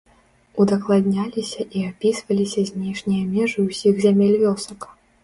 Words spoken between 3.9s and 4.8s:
зямель вёсак.